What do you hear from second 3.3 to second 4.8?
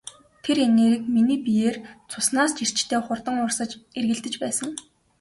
урсан эргэлдэж байсан.